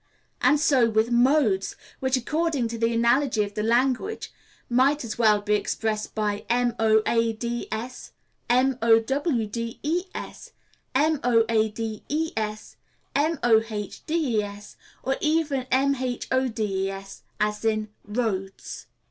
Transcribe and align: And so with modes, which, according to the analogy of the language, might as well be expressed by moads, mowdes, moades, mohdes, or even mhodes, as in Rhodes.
And 0.41 0.59
so 0.59 0.89
with 0.89 1.11
modes, 1.11 1.75
which, 1.99 2.17
according 2.17 2.69
to 2.69 2.77
the 2.79 2.91
analogy 2.91 3.43
of 3.43 3.53
the 3.53 3.61
language, 3.61 4.33
might 4.67 5.03
as 5.05 5.19
well 5.19 5.41
be 5.41 5.53
expressed 5.53 6.15
by 6.15 6.43
moads, 6.49 6.73
mowdes, 6.79 7.67
moades, 8.49 10.39
mohdes, 13.15 14.75
or 15.03 15.17
even 15.21 15.65
mhodes, 15.69 17.21
as 17.39 17.63
in 17.65 17.89
Rhodes. 18.03 18.87